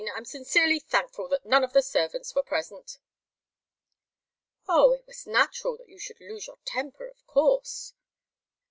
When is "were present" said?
2.33-2.97